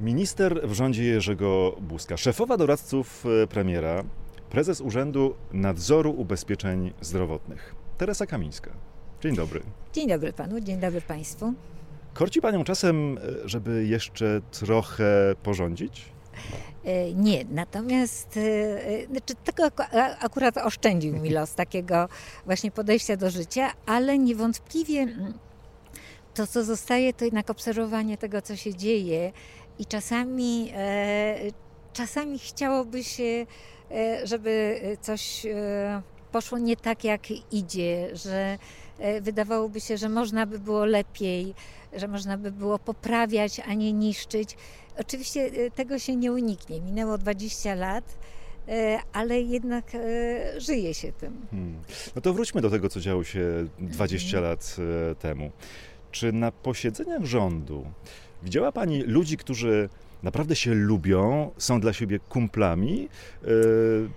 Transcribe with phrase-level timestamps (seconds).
[0.00, 4.04] Minister w rządzie Jerzego Buzka, szefowa doradców e, premiera,
[4.50, 8.70] prezes Urzędu Nadzoru Ubezpieczeń Zdrowotnych, Teresa Kamińska.
[9.22, 9.60] Dzień dobry.
[9.92, 11.52] Dzień dobry panu, dzień dobry państwu.
[12.14, 16.04] Korci panią czasem, e, żeby jeszcze trochę porządzić?
[16.84, 18.38] E, Nie, natomiast
[19.10, 19.62] znaczy, tego
[20.20, 22.08] akurat oszczędził mi los takiego
[22.46, 25.32] właśnie podejścia do życia, ale niewątpliwie mm,
[26.34, 29.32] to, co zostaje, to jednak obserwowanie tego, co się dzieje
[29.78, 31.36] i czasami, e,
[31.92, 33.46] czasami chciałoby się,
[33.90, 38.58] e, żeby coś e, poszło nie tak, jak idzie, że
[39.20, 41.54] wydawałoby się, że można by było lepiej,
[41.92, 44.56] że można by było poprawiać, a nie niszczyć.
[45.00, 46.80] Oczywiście tego się nie uniknie.
[46.80, 48.18] Minęło 20 lat,
[49.12, 49.84] ale jednak
[50.58, 51.46] żyje się tym.
[51.50, 51.82] Hmm.
[52.16, 54.76] No to wróćmy do tego, co działo się 20 lat
[55.10, 55.50] e, temu.
[56.10, 57.86] Czy na posiedzeniach rządu
[58.42, 59.88] widziała pani ludzi, którzy
[60.22, 63.08] naprawdę się lubią, są dla siebie kumplami?
[63.44, 63.48] E,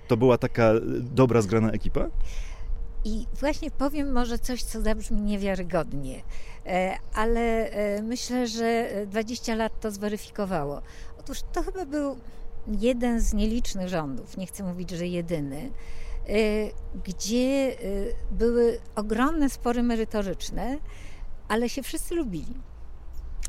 [0.08, 2.08] To była taka dobra, zgrana ekipa?
[3.06, 6.24] I właśnie powiem może coś, co zabrzmi niewiarygodnie,
[6.66, 10.82] e, ale e, myślę, że 20 lat to zweryfikowało.
[11.20, 12.18] Otóż to chyba był
[12.68, 15.72] jeden z nielicznych rządów, nie chcę mówić, że jedyny,
[17.06, 17.76] gdzie
[18.32, 20.78] były ogromne spory merytoryczne,
[21.48, 22.54] ale się wszyscy lubili.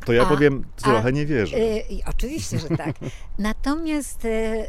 [0.05, 1.59] To ja A- powiem, a- trochę nie wierzę.
[1.91, 2.97] I oczywiście, że tak.
[3.39, 4.67] Natomiast e,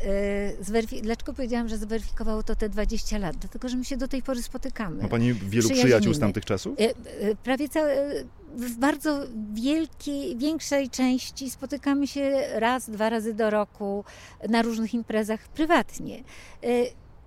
[0.63, 3.35] zweryfi- dlaczego powiedziałam, że zweryfikowało to te 20 lat?
[3.37, 5.01] Dlatego, że my się do tej pory spotykamy.
[5.01, 6.79] Ma pani wielu przyjaciół z tamtych czasów?
[6.79, 8.23] E, e, Prawie całe, e,
[8.57, 9.19] w bardzo
[9.53, 14.03] wielkiej, większej części spotykamy się raz, dwa razy do roku
[14.49, 16.23] na różnych imprezach prywatnie.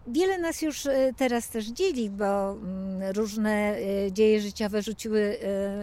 [0.08, 3.76] Wiele nas już teraz też dzieli, bo mm, różne
[4.12, 5.36] dzieje życiowe rzuciły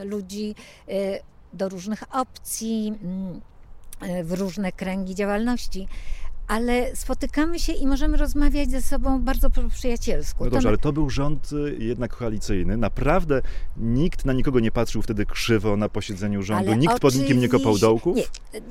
[0.06, 0.56] ludzi
[1.54, 3.42] do różnych opcji, mm,
[4.02, 5.88] e, w różne kręgi działalności.
[6.48, 10.44] Ale spotykamy się i możemy rozmawiać ze sobą bardzo po przyjacielsku.
[10.46, 12.78] No dobrze, ale to był rząd y, jednak koalicyjny.
[12.78, 13.42] Naprawdę
[13.78, 16.68] nikt na nikogo nie patrzył wtedy krzywo na posiedzeniu rządu.
[16.70, 18.16] Ale Nikt pod nikim nie kopał dołków?
[18.16, 18.24] Nie,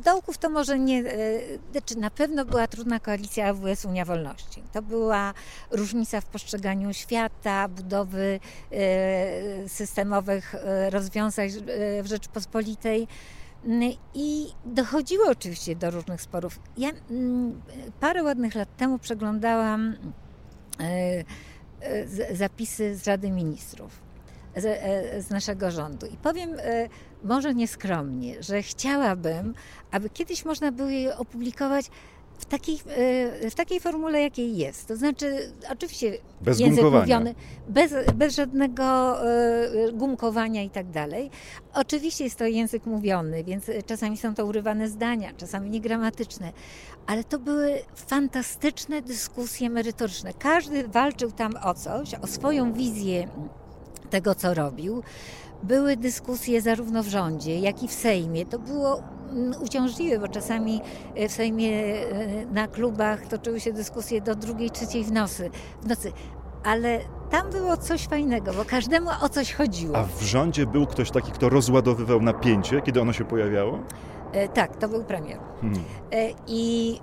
[0.04, 0.98] dołków to może nie.
[0.98, 1.40] e,
[1.72, 4.62] Znaczy na pewno była trudna koalicja AWS Unia Wolności.
[4.72, 5.34] To była
[5.70, 8.40] różnica w postrzeganiu świata, budowy
[8.72, 11.48] e, systemowych e, rozwiązań
[12.02, 13.08] w Rzeczypospolitej.
[13.64, 16.60] Mm, I dochodziło oczywiście do różnych sporów.
[16.78, 17.62] Ja mm,
[18.00, 19.96] parę ładnych lat temu przeglądałam
[20.80, 21.24] e,
[21.80, 24.02] e, zapisy z Rady Ministrów
[24.56, 26.06] z, e, naszego rządu.
[26.06, 26.50] I powiem
[27.24, 29.54] może nieskromnie, że chciałabym,
[29.90, 31.90] aby kiedyś można było je opublikować
[32.38, 32.80] w takiej,
[33.44, 34.88] e, w takiej formule, jakiej jest.
[34.88, 37.02] To znaczy, oczywiście Bez język gumkowania.
[37.02, 37.34] mówiony,
[37.68, 38.82] bez, bez żadnego
[39.30, 41.30] e, gumkowania i tak dalej.
[41.74, 46.52] Oczywiście jest to język mówiony, więc czasami są to urywane zdania, czasami niegramatyczne,
[47.06, 50.32] ale to były fantastyczne dyskusje merytoryczne.
[50.38, 53.28] Każdy walczył tam o coś, o swoją wizję
[54.10, 55.02] tego, co robił.
[55.62, 58.46] Były dyskusje zarówno w rządzie, jak i w Sejmie.
[58.46, 59.02] To było
[59.32, 60.80] mm, uciążliwe, bo czasami
[61.14, 65.50] e, w Sejmie e, na klubach toczyły się dyskusje do drugiej, trzeciej w nocy.
[65.82, 66.12] W nocy.
[66.64, 66.98] Ale
[67.30, 69.96] tam było coś fajnego, bo każdemu o coś chodziło.
[69.96, 73.78] A w rządzie był ktoś taki, kto rozładowywał napięcie, kiedy ono się pojawiało?
[74.32, 75.38] E, Tak, to był premier.
[75.60, 75.82] Hmm.
[76.46, 76.98] I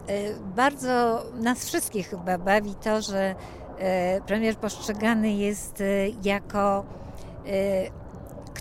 [0.56, 3.36] bardzo nas wszystkich chyba bawi to, że
[4.25, 5.84] premier postrzegany jest
[6.24, 6.86] jako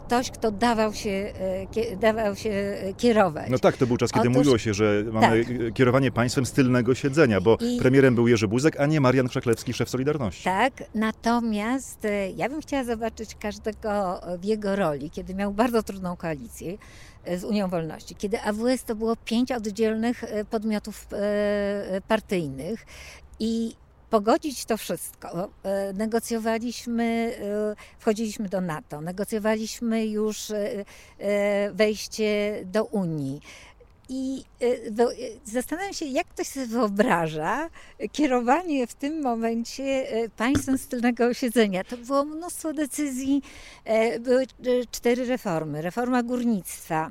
[0.09, 1.33] ktoś, kto dawał się,
[1.91, 3.51] e, dawał się e, kierować.
[3.51, 6.95] No tak, to był czas, kiedy Otóż- mówiło się, że mamy kierowanie państwem z tylnego
[6.95, 10.45] siedzenia, bo I- premierem był Jerzy Buzek, a nie Marian Krzaklewski, szef Solidarności.
[10.45, 16.17] Tak, natomiast e, ja bym chciała zobaczyć każdego w jego roli, kiedy miał bardzo trudną
[16.17, 16.79] koalicję
[17.25, 22.87] e, z Unią Wolności, kiedy AWS to było pięć oddzielnych e, podmiotów e, partyjnych
[23.41, 23.75] i
[24.11, 25.51] pogodzić to wszystko.
[25.63, 27.39] E, Negocjowaliśmy,
[27.75, 30.85] e, wchodziliśmy do NATO, negocjowaliśmy już e,
[31.73, 33.41] wejście do Unii.
[34.11, 34.45] I
[35.45, 37.71] zastanawiam się, jak ktoś sobie wyobraża
[38.13, 40.07] kierowanie w tym momencie
[40.37, 41.85] państwem z tylnego siedzenia.
[41.85, 43.43] To było mnóstwo decyzji,
[44.21, 44.47] były
[44.91, 45.83] cztery reformy.
[45.83, 47.11] Reforma górnictwa.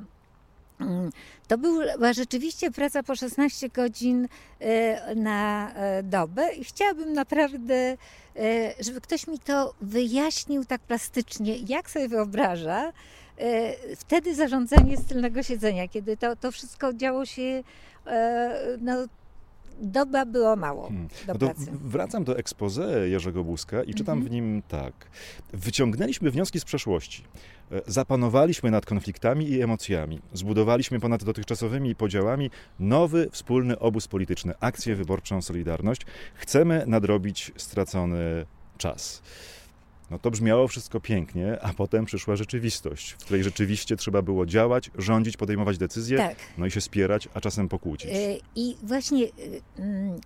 [1.48, 4.28] To była rzeczywiście praca po 16 godzin
[4.60, 7.96] e, na e, dobę i chciałabym naprawdę, e,
[8.80, 12.92] żeby ktoś mi to wyjaśnił tak plastycznie, jak sobie wyobraża
[13.96, 17.62] wtedy zarządzanie z tylnego siedzenia, kiedy to, to wszystko działo się
[18.80, 18.92] no,
[19.82, 21.08] doba było mało hmm.
[21.26, 21.70] do no pracy.
[21.72, 24.28] Wracam do expose Jerzego Buzka i czytam mhm.
[24.28, 24.94] w nim tak.
[25.52, 27.24] Wyciągnęliśmy wnioski z przeszłości.
[27.72, 30.20] E, zapanowaliśmy nad konfliktami i emocjami.
[30.32, 36.02] Zbudowaliśmy ponad dotychczasowymi podziałami nowy wspólny obóz polityczny, akcję wyborczą Solidarność.
[36.34, 38.46] Chcemy nadrobić stracony
[38.78, 39.22] czas.
[40.10, 44.90] No to brzmiało wszystko pięknie, a potem przyszła rzeczywistość, w której rzeczywiście trzeba było działać,
[44.98, 46.36] rządzić, podejmować decyzje, tak.
[46.58, 48.10] no i się spierać, a czasem pokłócić.
[48.10, 49.30] E, I właśnie e,
[49.82, 50.20] mm,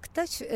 [0.00, 0.46] ktoś, e,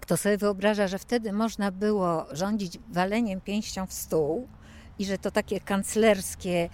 [0.00, 4.48] kto sobie wyobraża, że wtedy można było rządzić waleniem pięścią w stół,
[4.98, 6.68] i że to takie kanclerskie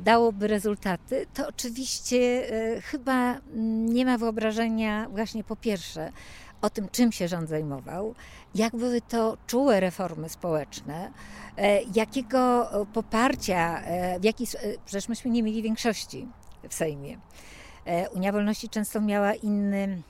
[0.00, 2.46] dałoby rezultaty, to oczywiście
[2.82, 6.12] chyba mm, nie ma wyobrażenia właśnie po pierwsze
[6.62, 8.14] o tym, czym się rząd zajmował,
[8.54, 11.12] jak były to czułe reformy społeczne,
[11.56, 14.46] e, jakiego poparcia, e, w jaki,
[14.84, 16.28] przecież myśmy nie mieli większości
[16.68, 17.18] w Sejmie.
[17.86, 20.02] E, Unia Wolności często miała inny,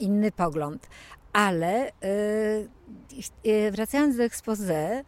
[0.00, 0.88] inny pogląd,
[1.32, 1.92] ale
[3.72, 5.04] wracając do expose,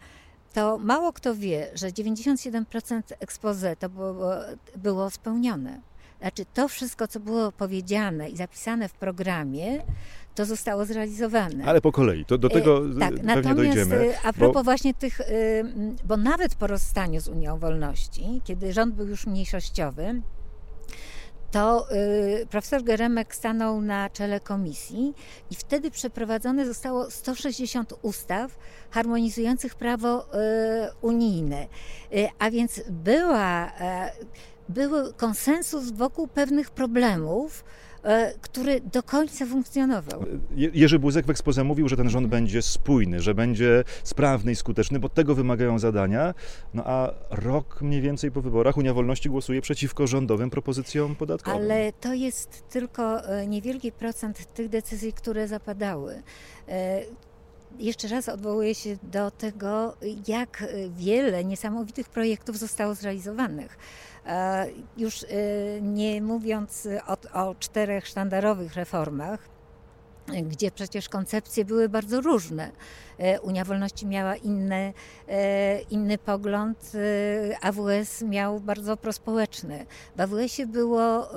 [0.52, 4.35] to mało kto wie, że 97% expose to było,
[4.76, 5.81] było spełnione.
[6.20, 9.82] Znaczy to wszystko, co było powiedziane i zapisane w programie,
[10.35, 11.65] to zostało zrealizowane.
[11.65, 13.97] Ale po kolei, to do e, tego tak, pewnie natomiast dojdziemy.
[13.97, 14.65] E, a propos bo...
[14.65, 15.25] właśnie tych, e,
[16.05, 20.23] bo nawet po rozstaniu z Unią Wolności, kiedy rząd był już mniejszościowy,
[21.50, 25.15] to y, profesor Geremek stanął na czele komisji
[25.50, 28.59] i wtedy przeprowadzone zostało 160 ustaw
[28.91, 30.29] harmonizujących prawo y,
[31.00, 31.67] unijne.
[32.15, 33.73] Y, a więc była,
[34.69, 37.89] był konsensus wokół pewnych problemów, E,
[38.41, 40.25] który do końca funkcjonował.
[40.56, 44.99] Jerzy Buzek w ekspoze mówił, że ten rząd będzie spójny, że będzie sprawny i skuteczny,
[44.99, 46.35] bo tego wymagają zadania.
[46.75, 51.62] No a rok mniej więcej po wyborach Unia Wolności głosuje przeciwko rządowym propozycjom podatkowym.
[51.62, 56.23] Ale to jest tylko e, niewielki procent tych decyzji, które zapadały
[56.69, 57.00] e,
[57.78, 59.96] jeszcze raz odwołuję się do tego,
[60.28, 60.64] jak
[60.96, 63.78] wiele niesamowitych projektów zostało zrealizowanych.
[64.26, 65.26] E, już e,
[65.81, 69.49] nie mówiąc o, o czterech sztandarowych reformach,
[70.43, 72.70] gdzie przecież koncepcje były bardzo różne.
[73.19, 74.93] E, Unia Wolności miała inny,
[75.90, 76.93] inny pogląd,
[77.62, 79.87] AWS miał bardzo prospołeczny.
[80.16, 81.28] W AWS-ie było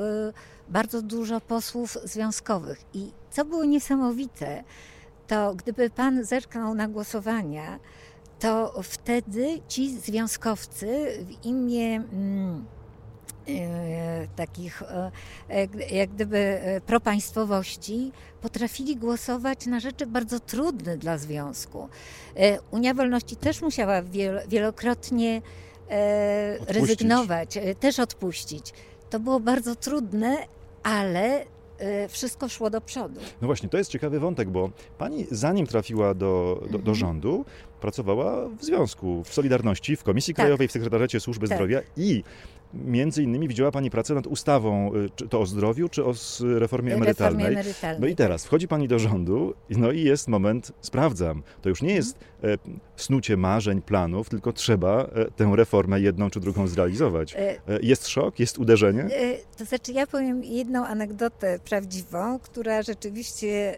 [0.69, 4.63] bardzo dużo posłów związkowych i co było niesamowite,
[5.28, 7.80] to gdyby pan zerknął na głosowania,
[8.40, 12.66] to wtedy ci związkowcy w imię mm,
[13.48, 15.12] e, takich e,
[15.50, 18.12] e, jak gdyby propaństwowości
[18.42, 21.90] potrafili głosować na rzeczy bardzo trudne dla związku.
[22.72, 24.02] Unia Wolności też musiała
[24.48, 25.42] wielokrotnie
[26.68, 28.74] rezygnować, też odpuścić.
[29.10, 30.38] To było bardzo trudne,
[30.84, 31.46] ale
[32.09, 33.19] wszystko szło do przodu.
[33.41, 36.95] No właśnie, to jest ciekawy wątek, bo pani zanim trafiła do, do, do mhm.
[36.95, 37.45] rządu,
[37.81, 40.45] pracowała w związku, w Solidarności, w Komisji tak.
[40.45, 41.57] Krajowej, w Sekretariacie Służby tak.
[41.57, 42.24] Zdrowia i
[42.74, 46.94] między innymi widziała Pani pracę nad ustawą, y, czy to o zdrowiu, czy o reformie
[46.94, 47.46] emerytalnej.
[47.46, 48.02] Reformie emerytalnej.
[48.02, 51.44] No i teraz wchodzi Pani do rządu, no i jest moment, sprawdzam.
[51.62, 52.58] To już nie jest e,
[52.96, 57.36] snucie marzeń, planów, tylko trzeba e, tę reformę jedną czy drugą zrealizować.
[57.36, 59.10] E, jest szok, jest uderzenie?
[59.58, 63.78] To znaczy, ja powiem jedną anegdotę prawdziwą, która rzeczywiście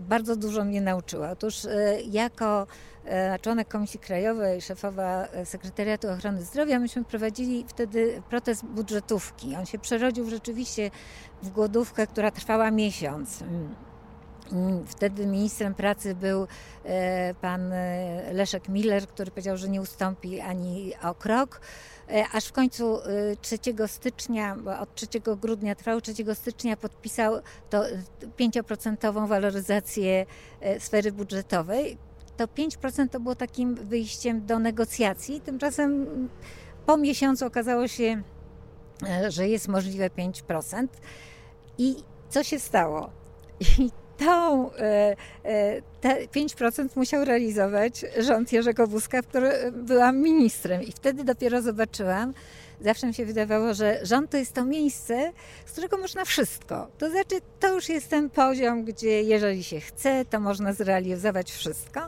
[0.00, 1.30] bardzo dużo mnie nauczyła.
[1.30, 1.66] Otóż
[2.10, 2.66] jako
[3.04, 9.56] E, członek Komisji Krajowej, szefowa e, Sekretariatu Ochrony Zdrowia, myśmy prowadzili wtedy protest budżetówki.
[9.56, 10.90] On się przerodził rzeczywiście
[11.42, 13.42] w głodówkę, która trwała miesiąc.
[13.42, 13.74] Mm.
[14.86, 16.46] Wtedy ministrem pracy był
[16.84, 17.72] e, pan
[18.32, 21.60] Leszek Miller, który powiedział, że nie ustąpi ani o krok.
[22.32, 22.98] Aż w końcu
[23.40, 25.06] 3 stycznia, bo od 3
[25.40, 27.34] grudnia trwał, 3 stycznia podpisał
[27.70, 27.82] to
[28.38, 30.26] 5% waloryzację
[30.78, 31.98] sfery budżetowej
[32.40, 35.40] to 5% to było takim wyjściem do negocjacji.
[35.40, 36.06] Tymczasem
[36.86, 38.22] po miesiącu okazało się,
[39.08, 40.88] e, że jest możliwe 5%.
[41.78, 41.96] I
[42.28, 43.10] co się stało?
[43.78, 49.52] I tą, e, e, te 5% musiał realizować rząd Jerzego Buzka, w którym
[49.86, 50.82] byłam ministrem.
[50.82, 52.34] I wtedy dopiero zobaczyłam,
[52.80, 55.32] zawsze mi się wydawało, że rząd to jest to miejsce,
[55.66, 56.88] z którego można wszystko.
[56.98, 62.00] To znaczy, to już jest ten poziom, gdzie jeżeli się chce, to można zrealizować wszystko.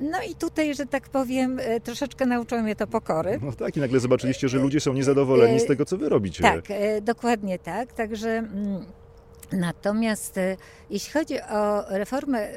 [0.00, 3.38] No i tutaj, że tak powiem, e, troszeczkę nauczyło mnie to pokory.
[3.42, 6.42] No tak, i nagle zobaczyliście, że ludzie są niezadowoleni z tego, co wy robicie.
[6.42, 6.64] Tak,
[7.02, 7.92] dokładnie tak.
[7.92, 8.30] Także.
[8.30, 8.84] Mm,
[9.52, 10.56] natomiast e,
[10.90, 12.48] jeśli chodzi o reformę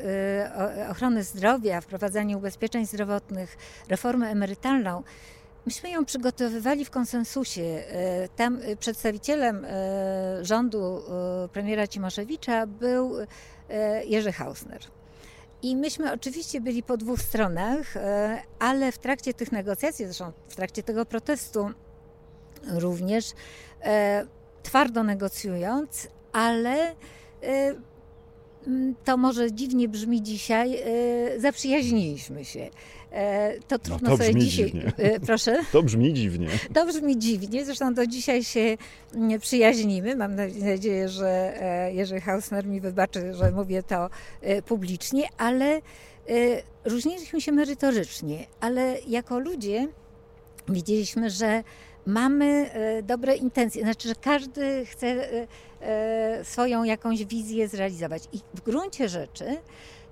[0.91, 3.58] ochrony zdrowia, wprowadzanie ubezpieczeń zdrowotnych,
[3.89, 5.03] reformę emerytalną,
[5.65, 7.84] Myśmy ją przygotowywali w konsensusie.
[8.36, 9.65] Tam przedstawicielem
[10.41, 11.01] rządu
[11.53, 13.13] premiera Cimoszewicza był
[14.06, 14.82] Jerzy Hausner.
[15.62, 17.94] I myśmy oczywiście byli po dwóch stronach,
[18.60, 21.70] ale w trakcie tych negocjacji, zresztą w trakcie tego protestu
[22.67, 23.32] również
[24.63, 26.96] twardo negocjując, ale
[29.04, 30.84] to może dziwnie brzmi dzisiaj,
[31.38, 32.70] zaprzyjaźniliśmy się.
[33.12, 34.66] E, to trudno no to sobie dzisiaj.
[34.66, 34.94] Dziwnie.
[34.98, 35.64] E, proszę?
[35.72, 36.48] To brzmi dziwnie.
[36.74, 38.78] To brzmi dziwnie, zresztą do dzisiaj się
[39.14, 40.16] mm, przyjaźnimy.
[40.16, 44.10] Mam nadzieję, że e, Jerzy Hausner mi wybaczy, że mówię to
[44.66, 45.82] publicznie, ale
[46.86, 49.88] różniliśmy się merytorycznie, ale jako ludzie
[50.70, 51.64] widzieliśmy, że
[52.08, 52.70] mamy
[53.04, 55.30] dobre intencje, znaczy, że każdy chce
[56.44, 58.24] swoją jakąś wizję zrealizować.
[58.34, 59.46] I w gruncie rzeczy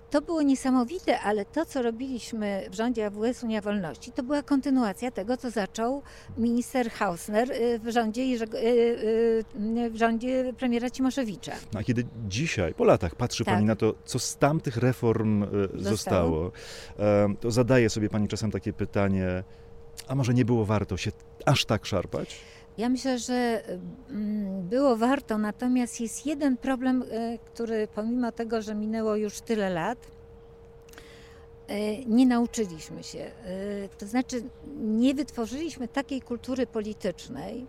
[0.09, 5.11] to było niesamowite, ale to, co robiliśmy w rządzie AWS Unia Wolności, to była kontynuacja
[5.11, 6.01] tego, co zaczął
[6.37, 7.49] minister Hausner
[7.79, 8.23] w rządzie,
[9.89, 11.51] w rządzie premiera Cimoszewicza.
[11.73, 13.53] No, a kiedy dzisiaj, po latach, patrzy tak.
[13.53, 16.51] Pani na to, co z tamtych reform zostało, zostało
[17.39, 19.43] to zadaje sobie Pani czasem takie pytanie,
[20.07, 21.11] a może nie było warto się
[21.45, 22.35] aż tak szarpać?
[22.77, 23.63] Ja myślę, że
[24.09, 29.69] mm, było warto, natomiast jest jeden problem, e, który pomimo tego, że minęło już tyle
[29.69, 29.97] lat,
[31.67, 33.19] e, nie nauczyliśmy się.
[33.19, 33.31] E,
[33.97, 34.43] to znaczy,
[34.77, 37.67] nie wytworzyliśmy takiej kultury politycznej,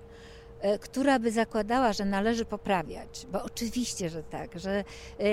[0.81, 5.25] która by zakładała, że należy poprawiać, bo oczywiście, że tak, że e,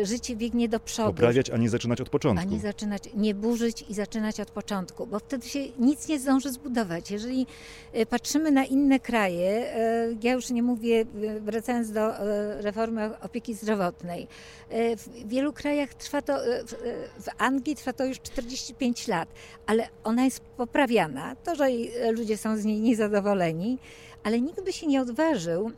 [0.00, 1.08] e, życie biegnie do przodu.
[1.08, 2.48] Poprawiać, a nie zaczynać od początku.
[2.48, 6.52] A nie zaczynać, nie burzyć i zaczynać od początku, bo wtedy się nic nie zdąży
[6.52, 7.10] zbudować.
[7.10, 7.46] Jeżeli
[8.10, 9.74] patrzymy na inne kraje,
[10.22, 11.04] ja już nie mówię,
[11.40, 12.12] wracając do
[12.60, 14.28] reformy opieki zdrowotnej,
[14.70, 16.38] w wielu krajach trwa to,
[17.20, 19.28] w Anglii trwa to już 45 lat,
[19.66, 21.36] ale ona jest poprawiana.
[21.36, 21.68] To, że
[22.12, 23.78] ludzie są z niej niezadowoleni,
[24.28, 25.70] ale nikt by się nie odważył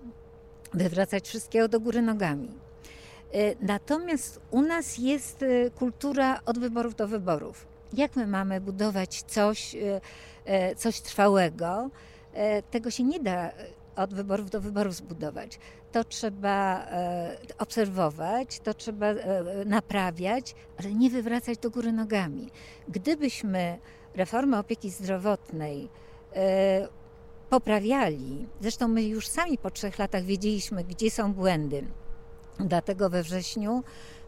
[0.74, 2.48] wywracać wszystkiego do góry nogami.
[2.48, 7.66] E, natomiast u nas jest e, kultura od wyborów do wyborów.
[7.92, 9.76] Jak my mamy budować coś,
[10.44, 11.90] e, coś trwałego?
[12.70, 13.50] Tego się nie da
[13.96, 15.58] od wyborów do wyborów zbudować.
[15.92, 16.86] To trzeba
[17.58, 19.06] obserwować, to trzeba
[19.66, 22.50] naprawiać, ale nie wywracać do góry nogami.
[22.88, 23.78] Gdybyśmy
[24.14, 25.88] reformę opieki zdrowotnej
[27.50, 28.46] poprawiali.
[28.60, 31.84] Zresztą my już sami po trzech latach wiedzieliśmy, gdzie są błędy.
[32.60, 33.82] Dlatego we wrześniu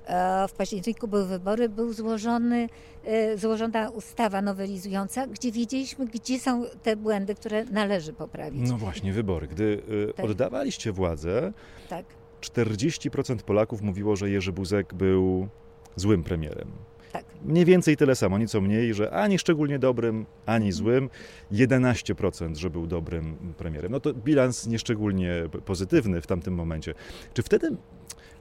[0.06, 2.68] e, w październiku były wybory, był złożony,
[3.04, 8.70] e, złożona ustawa nowelizująca, gdzie wiedzieliśmy, gdzie są te błędy, które należy poprawić.
[8.70, 9.48] No właśnie, wybory.
[9.48, 10.26] Gdy e, tak.
[10.26, 11.52] oddawaliście władzę,
[11.88, 12.06] tak.
[12.40, 15.48] 40% Polaków mówiło, że Jerzy Buzek był
[15.96, 16.68] złym premierem.
[17.12, 17.24] Tak.
[17.44, 21.10] Mniej więcej tyle samo, nieco mniej, że ani szczególnie dobrym, ani złym.
[21.52, 23.92] 11%, że był dobrym premierem.
[23.92, 26.94] No to bilans nieszczególnie pozytywny w tamtym momencie.
[27.34, 27.76] Czy wtedy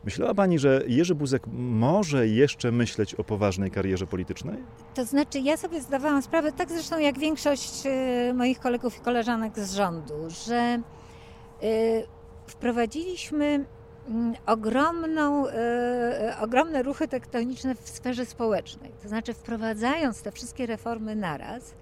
[0.03, 4.57] Myślała Pani, że Jerzy Buzek może jeszcze myśleć o poważnej karierze politycznej?
[4.93, 9.59] To znaczy, ja sobie zdawałam sprawę, tak zresztą jak większość e, moich kolegów i koleżanek
[9.59, 10.13] z rządu,
[10.45, 10.81] że e,
[12.47, 13.65] wprowadziliśmy
[14.45, 18.91] ogromną, e, ogromne ruchy tektoniczne w sferze społecznej.
[19.03, 21.73] To znaczy, wprowadzając te wszystkie reformy naraz,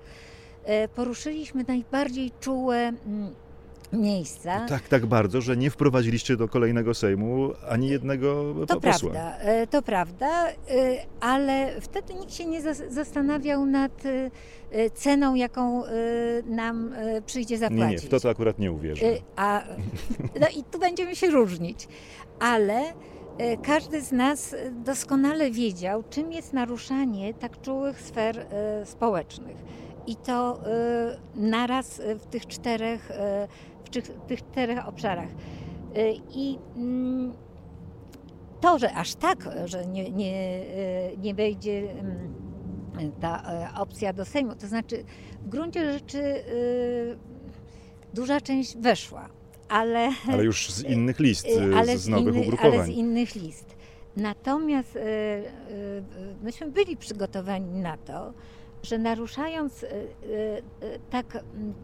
[0.63, 2.93] e, poruszyliśmy najbardziej czułe
[3.93, 4.65] miejsca.
[4.65, 9.11] Tak, tak bardzo, że nie wprowadziliście do kolejnego Sejmu ani jednego to posła.
[9.11, 9.37] Prawda,
[9.69, 10.47] to prawda,
[11.19, 14.03] ale wtedy nikt się nie zastanawiał nad
[14.93, 15.83] ceną, jaką
[16.45, 16.93] nam
[17.25, 17.85] przyjdzie zapłacić.
[17.85, 19.05] Nie, nie, w to to akurat nie uwierzę.
[19.35, 19.63] A,
[20.41, 21.87] no i tu będziemy się różnić
[22.39, 22.93] ale
[23.37, 29.57] e, każdy z nas doskonale wiedział, czym jest naruszanie tak czułych sfer e, społecznych.
[30.07, 33.11] I to e, naraz w tych czterech,
[33.89, 35.29] w tych czterech obszarach.
[36.31, 37.33] I mm,
[38.61, 40.65] to, że aż tak, że nie, nie,
[41.17, 43.43] nie wejdzie mm, ta
[43.77, 45.03] opcja do Sejmu, to znaczy
[45.45, 46.43] w gruncie rzeczy
[48.13, 49.29] duża część weszła
[49.69, 50.11] ale...
[50.27, 52.73] Ale już z innych list, y, z, z nowych inny, ugrupowań.
[52.73, 53.75] Ale z innych list.
[54.17, 56.03] Natomiast y, y,
[56.41, 58.33] myśmy byli przygotowani na to,
[58.83, 59.85] że naruszając
[61.09, 61.25] tak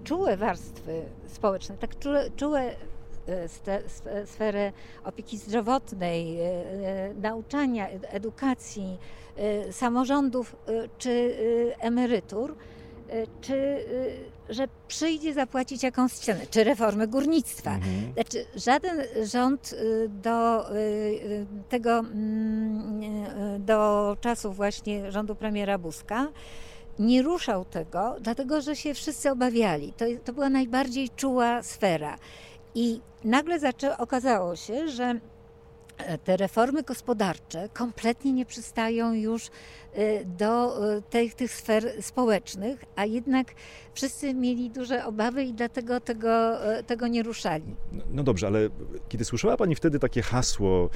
[0.04, 2.76] czułe warstwy społeczne, tak czułe, czułe
[4.26, 4.72] sferę
[5.04, 6.38] opieki zdrowotnej,
[7.22, 8.98] nauczania, edukacji,
[9.72, 10.56] samorządów
[10.98, 11.36] czy
[11.80, 12.56] emerytur,
[13.42, 13.86] czy
[14.50, 17.76] że przyjdzie zapłacić jakąś cenę, czy reformę górnictwa.
[17.76, 18.14] Mhm.
[18.14, 26.28] Znaczy, żaden rząd y, do y, y, tego, mm, do czasów właśnie rządu premiera Buzka
[27.00, 29.94] nie ruszał tego, dlatego że się wszyscy obawiali.
[29.94, 32.18] To, to była najbardziej czuła sfera.
[32.76, 35.20] I nagle zaczę, okazało się, że
[35.98, 39.48] e, te reformy gospodarcze kompletnie nie przystają już
[39.94, 43.48] e, do e, tych, tych sfer społecznych, a jednak
[43.94, 47.76] wszyscy mieli duże obawy i dlatego tego, tego nie ruszali.
[47.92, 48.60] No, no dobrze, ale
[49.10, 50.90] kiedy słyszała Pani wtedy takie hasło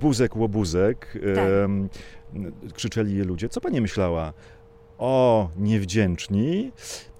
[0.00, 1.44] buzek łobuzek, tak.
[2.74, 4.32] krzyczeli je ludzie, co Pani myślała?
[4.98, 6.72] O, niewdzięczni,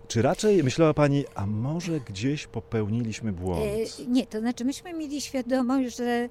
[0.09, 3.62] czy raczej myślała Pani, a może gdzieś popełniliśmy błąd?
[4.00, 6.28] E, nie, to znaczy myśmy mieli świadomość, że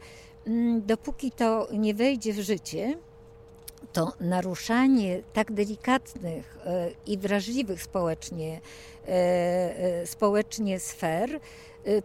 [0.48, 2.98] mm, dopóki to nie wejdzie w życie,
[3.94, 8.62] to naruszanie tak delikatnych e, i wrażliwych społecznie,
[9.08, 11.40] e, społecznie sfer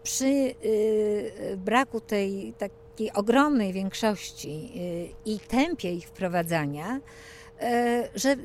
[0.03, 0.55] przy
[1.57, 4.73] braku tej takiej ogromnej większości
[5.25, 7.01] i tempie ich wprowadzania,
[8.15, 8.37] że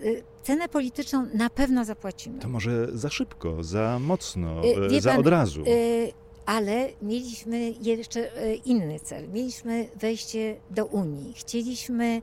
[0.44, 2.40] cenę polityczną na pewno zapłacimy.
[2.40, 5.64] To może za szybko, za mocno, y, Wie za pan, od razu.
[5.68, 6.14] Y,
[6.46, 9.30] ale mieliśmy jeszcze y, inny cel.
[9.30, 11.34] Mieliśmy wejście do Unii.
[11.34, 12.22] Chcieliśmy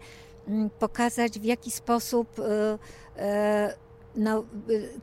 [0.49, 2.29] mm, pokazać, w jaki sposób
[4.17, 4.45] no,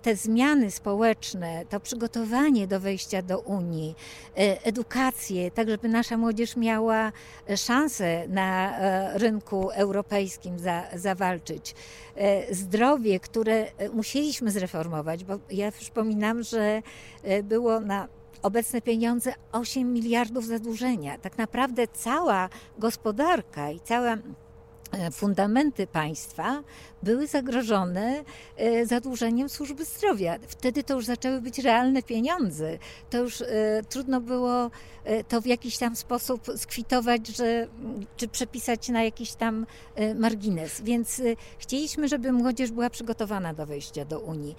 [0.02, 3.96] te zmiany społeczne, to przygotowanie do wejścia do Unii,
[4.38, 7.12] e, edukację, tak żeby nasza młodzież miała
[7.56, 8.78] szansę na
[9.14, 11.76] rynku europejskim za, zawalczyć,
[12.52, 16.82] zdrowie, które musieliśmy zreformować, bo ja przypominam, że
[17.44, 18.08] było na
[18.42, 21.18] obecne pieniądze 8 miliardów zadłużenia.
[21.18, 24.18] Tak naprawdę cała gospodarka i cała
[25.12, 26.64] fundamenty państwa
[27.08, 28.24] były zagrożone
[28.58, 30.36] e, zadłużeniem służby zdrowia.
[30.48, 32.78] Wtedy to już zaczęły być realne pieniądze.
[33.10, 33.46] To już e,
[33.90, 34.72] trudno było
[35.28, 37.68] to w jakiś tam sposób skwitować, że,
[38.18, 39.66] czy przepisać na jakiś tam
[40.16, 40.82] margines.
[40.82, 41.22] Więc
[41.58, 44.56] chcieliśmy, żeby młodzież była przygotowana do wejścia do Unii.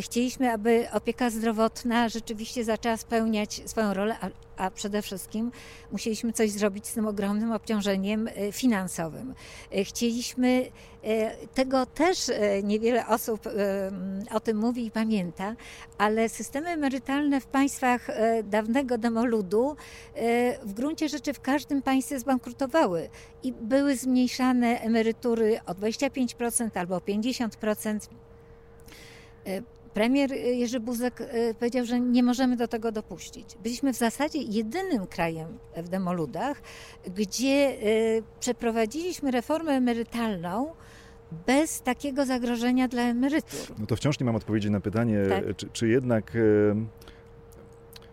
[0.00, 4.16] Chcieliśmy, aby opieka zdrowotna rzeczywiście zaczęła spełniać swoją rolę,
[4.58, 5.52] a przede wszystkim
[5.92, 9.34] musieliśmy coś zrobić z tym ogromnym obciążeniem e, finansowym.
[9.72, 10.97] E, chcieliśmy, e,
[11.54, 12.30] tego też
[12.62, 13.48] niewiele osób
[14.30, 15.56] o tym mówi i pamięta,
[15.98, 18.08] ale systemy emerytalne w państwach
[18.44, 19.76] dawnego demoludu
[20.62, 23.08] w gruncie rzeczy w każdym państwie zbankrutowały
[23.42, 27.98] i były zmniejszane emerytury o 25% albo o 50%
[29.98, 33.56] Premier Jerzy Buzek e, powiedział, że nie możemy do tego dopuścić.
[33.62, 36.62] Byliśmy w zasadzie jedynym krajem w Demoludach,
[37.16, 37.76] gdzie e,
[38.40, 40.72] przeprowadziliśmy reformę emerytalną
[41.46, 43.60] bez takiego zagrożenia dla emerytur.
[43.78, 45.56] No to wciąż nie mam odpowiedzi na pytanie, tak?
[45.56, 46.40] czy, czy jednak e,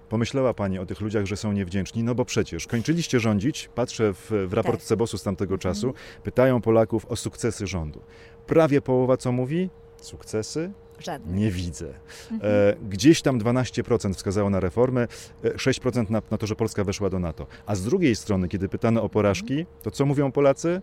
[0.09, 2.03] pomyślała Pani o tych ludziach, że są niewdzięczni?
[2.03, 4.87] No bo przecież kończyliście rządzić, patrzę w, w raport tak.
[4.87, 5.73] Cebosu z tamtego mhm.
[5.73, 8.01] czasu, pytają Polaków o sukcesy rządu.
[8.47, 9.69] Prawie połowa co mówi?
[10.01, 11.35] Sukcesy, Żadnych.
[11.35, 11.93] Nie widzę.
[12.31, 12.51] Mhm.
[12.53, 15.07] E, gdzieś tam 12% wskazało na reformę,
[15.43, 17.47] 6% e, na, na, to, że Polska weszła do NATO.
[17.65, 20.81] A z drugiej strony, kiedy pytano o porażki, to co mówią Polacy?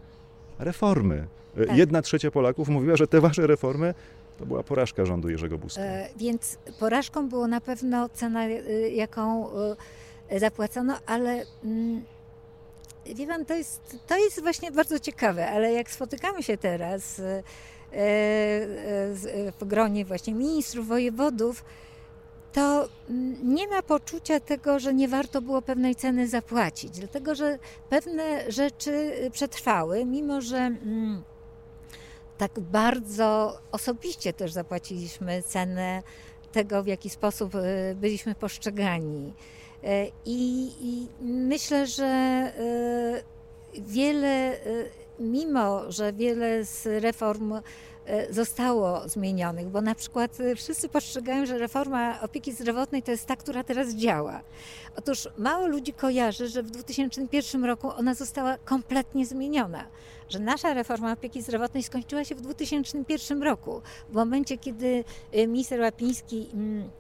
[0.65, 1.27] Reformy.
[1.57, 1.77] E, tak.
[1.77, 3.95] Jedna trzecia Polaków mówiła, że te wasze reformy
[4.39, 5.81] to była porażka rządu Jerzego Buzka.
[5.81, 8.49] E, więc porażką było na pewno cena,
[8.95, 9.49] jaką
[10.37, 12.03] zapłacono, ale mm,
[13.15, 17.21] wie pan, to jest, to jest właśnie bardzo ciekawe, ale jak spotykamy się teraz
[17.93, 21.65] E, e, w gronie właśnie ministrów, wojewodów,
[22.53, 22.89] to
[23.43, 29.13] nie ma poczucia tego, że nie warto było pewnej ceny zapłacić, dlatego że pewne rzeczy
[29.33, 31.23] przetrwały, mimo że mm,
[32.39, 36.03] tak bardzo osobiście też zapłaciliśmy cenę
[36.53, 39.33] tego, w jaki sposób e, byliśmy postrzegani.
[40.25, 42.53] I, i myślę, że
[43.75, 44.57] wiele
[45.23, 47.63] mimo że wiele z reform e,
[48.31, 53.37] zostało zmienionych, bo na przykład e, wszyscy postrzegają, że reforma opieki zdrowotnej to jest ta,
[53.37, 54.41] która teraz działa.
[54.97, 59.87] Otóż mało ludzi kojarzy, że w 2001 roku ona została kompletnie zmieniona,
[60.29, 65.81] że nasza reforma opieki zdrowotnej skończyła się w 2001 roku, w momencie, kiedy e, minister
[65.81, 66.91] Łapiński mm,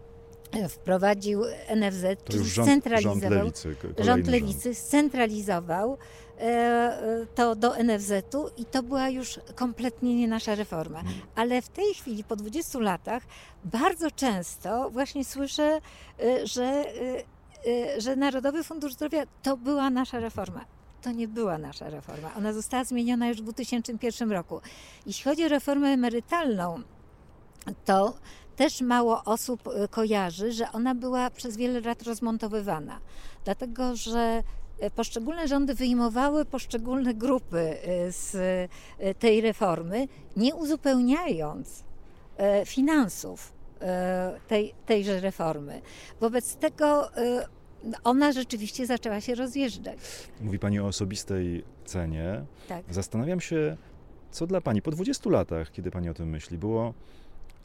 [0.68, 1.42] wprowadził
[1.76, 5.98] NFZ, to już rząd, scentralizował, rząd lewicy, rząd lewicy scentralizował
[6.42, 10.98] E, e, to do NFZ-u i to była już kompletnie nie nasza reforma.
[10.98, 11.16] Mhm.
[11.34, 13.22] Ale w tej chwili, po 20 latach,
[13.64, 15.80] bardzo często właśnie słyszę,
[16.20, 16.84] e, że,
[17.98, 20.64] że Narodowy Fundusz Zdrowia to była nasza reforma.
[21.02, 22.34] To nie była nasza reforma.
[22.36, 24.60] Ona została zmieniona już w 2001 roku.
[25.06, 26.82] Jeśli chodzi o reformę emerytalną,
[27.84, 28.14] to
[28.56, 33.00] też mało osób kojarzy, że ona była przez wiele lat rozmontowywana.
[33.44, 34.42] Dlatego, że
[34.82, 38.34] E, poszczególne rządy wyjmowały poszczególne grupy e, z
[38.98, 41.84] e, tej reformy, nie uzupełniając
[42.66, 43.52] finansów
[44.48, 45.80] tej, tejże reformy.
[46.20, 47.10] Wobec tego
[48.04, 49.98] ona rzeczywiście zaczęła się rozjeżdżać.
[50.40, 52.44] Mówi Pani o osobistej cenie.
[52.68, 52.84] Tak.
[52.90, 53.76] Zastanawiam się,
[54.30, 56.94] co dla Pani po 20 latach, kiedy Pani o tym myśli, było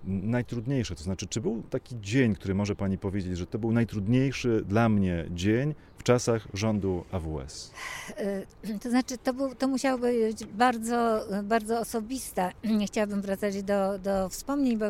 [0.08, 0.96] najtrudniejsze?
[0.96, 4.90] To znaczy, czy był taki dzień, który może Pani powiedzieć, że to był najtrudniejszy dla
[4.90, 7.72] mnie dzień w czasach rządu AWS?
[8.18, 12.52] E, to znaczy, to, był, to musiało być bardzo, bardzo osobista.
[12.64, 14.86] Nie chciałabym wracać do, do wspomnień, bo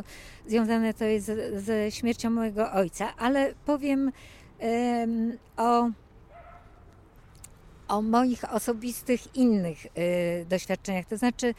[0.48, 4.12] związane to jest ze śmiercią mojego ojca, ale powiem
[4.60, 5.90] um, o
[7.88, 11.06] o moich osobistych innych y, doświadczeniach.
[11.06, 11.54] To znaczy,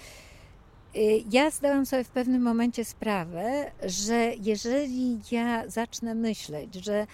[1.31, 7.07] ja zdałam sobie w pewnym momencie sprawę, że jeżeli ja zacznę myśleć, że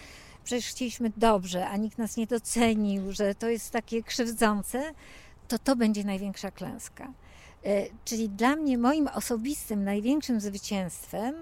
[0.44, 4.92] przecież chcieliśmy dobrze, a nikt nas nie docenił, że to jest takie krzywdzące,
[5.48, 7.12] to to będzie największa klęska.
[7.66, 11.34] Y, czyli dla mnie moim osobistym największym zwycięstwem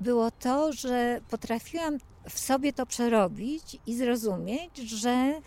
[0.00, 5.40] było to, że potrafiłam w sobie to przerobić i zrozumieć, że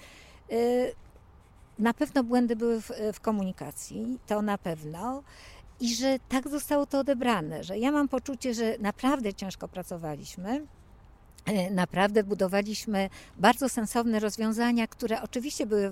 [0.52, 0.96] y,
[1.80, 5.24] na pewno błędy były w, w komunikacji, to na pewno
[5.80, 10.66] i że tak zostało to odebrane, że ja mam poczucie, że naprawdę ciężko pracowaliśmy.
[11.46, 15.92] E, naprawdę budowaliśmy bardzo sensowne rozwiązania, które oczywiście były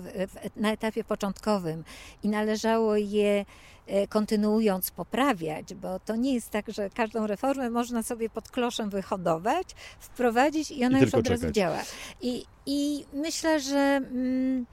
[0.56, 1.84] na etapie początkowym
[2.22, 3.44] i należało je
[3.86, 8.90] e, kontynuując poprawiać, bo to nie jest tak, że każdą reformę można sobie pod kloszem
[8.90, 9.66] wyhodować,
[9.98, 11.82] wprowadzić i ona I już od razu działa.
[12.20, 14.66] I, I myślę, że mm,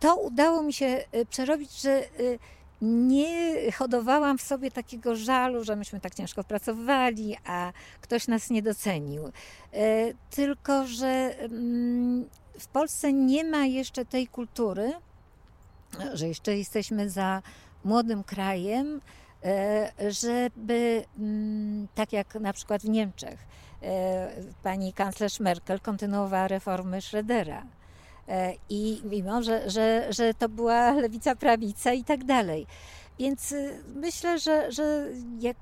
[0.00, 2.02] to udało mi się e, przerobić, że
[2.82, 8.62] nie hodowałam w sobie takiego żalu, że myśmy tak ciężko pracowali, a ktoś nas nie
[8.62, 9.24] docenił.
[9.24, 9.30] E,
[10.30, 14.92] tylko, że mm, w Polsce nie ma jeszcze tej kultury,
[16.12, 17.42] że jeszcze jesteśmy za
[17.84, 19.00] młodym krajem,
[19.44, 23.38] e, żeby mm, tak jak na przykład w Niemczech
[23.82, 24.30] e,
[24.62, 27.62] pani kanclerz Merkel kontynuowała reformy Schrödera
[28.68, 32.66] I mimo, że, że, że to była lewica, prawica i tak dalej.
[33.18, 35.08] Więc y, myślę, że, że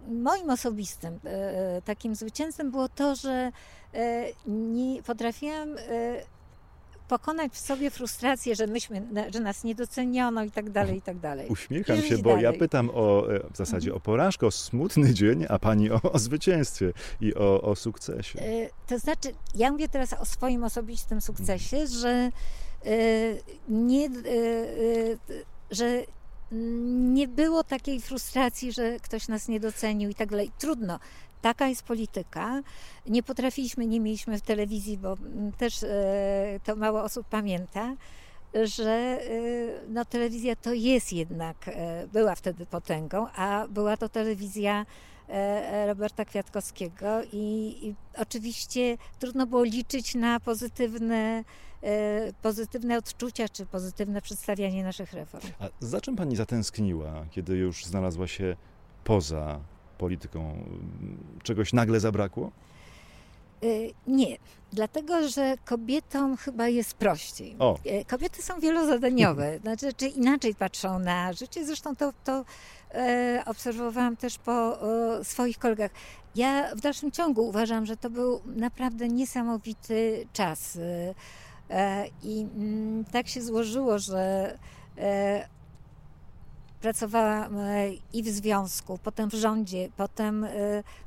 [0.08, 3.52] moim osobistym e, takim zwycięstwem było to, że
[3.94, 5.76] e, nie potrafiłam
[7.08, 9.02] pokonać w sobie frustrację, że myśmy,
[9.34, 11.48] że nas nie doceniono i tak dalej, i tak dalej.
[11.48, 12.44] Uśmiecham się, bo dalej.
[12.44, 13.96] ja pytam o w zasadzie mhm.
[13.96, 18.38] o porażkę, o smutny dzień, a pani o, o zwycięstwie i o, o sukcesie.
[18.86, 22.00] To znaczy, ja mówię teraz o swoim osobistym sukcesie, mhm.
[22.00, 22.30] że
[23.68, 24.10] nie,
[25.70, 26.02] że
[27.14, 30.50] nie było takiej frustracji, że ktoś nas nie docenił i tak dalej.
[30.58, 30.98] Trudno.
[31.42, 32.62] Taka jest polityka.
[33.06, 35.16] Nie potrafiliśmy, nie mieliśmy w telewizji, bo
[35.58, 35.88] też e,
[36.64, 37.96] to mało osób pamięta,
[38.64, 39.18] że e,
[39.88, 44.86] no, telewizja to jest jednak, e, była wtedy potęgą, a była to telewizja
[45.86, 51.44] Roberta Kwiatkowskiego i, i oczywiście trudno było liczyć na pozytywne
[52.42, 55.48] pozytywne odczucia czy pozytywne przedstawianie naszych reform.
[55.60, 58.56] A za czym pani zatęskniła, kiedy już znalazła się
[59.04, 59.60] poza
[59.98, 60.64] polityką
[61.42, 62.50] czegoś nagle zabrakło?
[63.64, 64.36] Y, nie,
[64.72, 67.56] dlatego że kobietom chyba jest prościej.
[67.58, 67.78] O.
[67.86, 71.66] Y, kobiety są wielozadaniowe, znaczy czy inaczej patrzą na życie.
[71.66, 72.44] Zresztą to, to
[72.94, 74.82] e, obserwowałam też po
[75.18, 75.90] e, swoich kolegach.
[76.34, 80.78] Ja w dalszym ciągu uważam, że to był naprawdę niesamowity czas.
[81.70, 84.58] E, I mm, tak się złożyło, że
[86.82, 90.50] Pracowałam e, i w związku, potem w rządzie, potem e,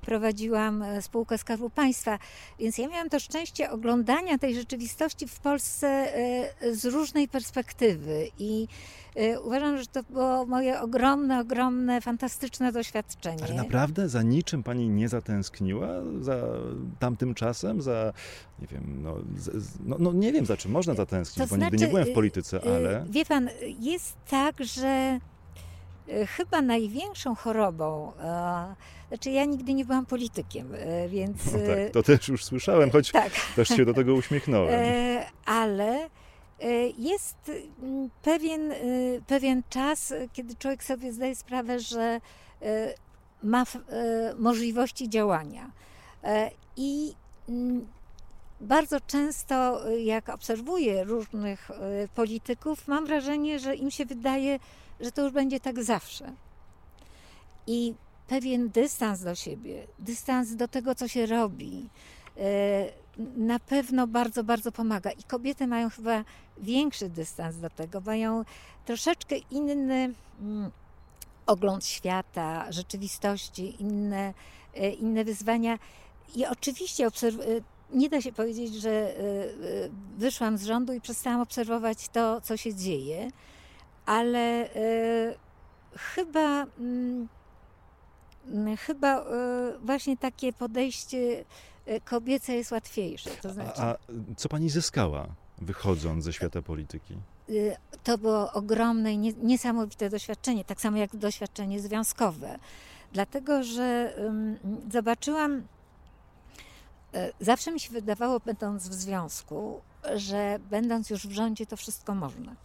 [0.01, 2.19] prowadziłam e, spółkę Skarbu Państwa,
[2.59, 6.07] więc ja miałam to szczęście oglądania tej rzeczywistości w Polsce
[6.71, 8.67] z różnej perspektywy i
[9.43, 13.43] uważam, że to było moje ogromne, ogromne, fantastyczne doświadczenie.
[13.43, 15.87] Ale naprawdę za niczym pani nie zatęskniła?
[16.21, 16.41] Za
[16.99, 17.81] tamtym czasem?
[17.81, 18.13] Za,
[18.59, 19.15] nie wiem, no,
[19.85, 22.13] no, no nie wiem za czym można zatęsknić, to bo znaczy, nigdy nie byłem w
[22.13, 23.05] polityce, ale...
[23.09, 25.19] Wie pan, jest tak, że
[26.27, 28.75] chyba największą chorobą, e,
[29.07, 31.45] znaczy ja nigdy nie byłam politykiem, e, więc...
[31.45, 33.31] No tak, to też już słyszałem, choć tak.
[33.55, 34.81] też się do tego uśmiechnąłem.
[35.45, 36.09] Ale
[36.97, 37.51] jest
[37.83, 38.73] mm, pewien,
[39.27, 42.21] pewien czas, kiedy człowiek sobie zdaje sprawę, że
[43.43, 43.63] ma
[44.37, 45.71] możliwości działania.
[46.77, 47.13] I
[47.49, 47.87] mm,
[48.61, 51.71] bardzo często, jak obserwuję różnych
[52.15, 54.59] polityków, mam wrażenie, że im się wydaje,
[54.99, 56.33] że to już będzie tak zawsze.
[57.67, 57.93] I
[58.27, 61.89] pewien dystans do siebie, dystans do tego, co się robi,
[62.37, 63.05] e,
[63.37, 65.11] na pewno bardzo, bardzo pomaga.
[65.11, 66.23] I kobiety mają chyba
[66.57, 68.43] większy dystans do tego, mają
[68.85, 70.71] troszeczkę inny, mm,
[71.45, 74.33] ogląd świata, rzeczywistości, inne,
[74.99, 75.79] inne wyzwania.
[76.35, 77.61] I oczywiście obserw-
[77.93, 79.13] nie da się powiedzieć, że
[80.17, 83.29] wyszłam z rządu i przestałam obserwować to, co się dzieje,
[84.05, 84.69] ale
[85.97, 86.65] chyba.
[86.79, 87.27] Mm,
[88.77, 89.25] chyba
[89.83, 91.45] właśnie takie podejście
[92.05, 93.29] kobiece jest łatwiejsze.
[93.29, 93.81] To znaczy...
[93.81, 93.97] a, a
[94.37, 97.17] co pani zyskała, wychodząc ze świata polityki?
[97.49, 102.59] Y, to było ogromne i niesamowite doświadczenie, tak samo jak doświadczenie związkowe.
[103.13, 104.15] Dlatego, że
[104.91, 105.63] zobaczyłam, y,
[107.39, 109.81] zawsze mi się wydawało, będąc w związku,
[110.15, 112.55] że będąc już w rządzie, to wszystko można.